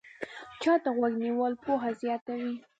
[0.61, 2.53] چا ته غوږ نیول پوهه زیاتوي